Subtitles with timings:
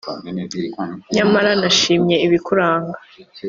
[1.15, 2.97] Nyamara nashimye ibikuranga